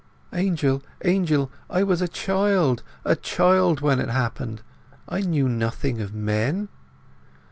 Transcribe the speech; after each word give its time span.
"Angel!—Angel! 0.33 1.51
I 1.69 1.83
was 1.83 2.01
a 2.01 2.07
child—a 2.07 3.15
child 3.17 3.81
when 3.81 3.99
it 3.99 4.09
happened! 4.09 4.63
I 5.07 5.19
knew 5.21 5.47
nothing 5.47 6.01
of 6.01 6.11
men." 6.11 6.69